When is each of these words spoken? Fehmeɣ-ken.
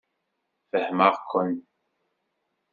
Fehmeɣ-ken. 0.69 1.51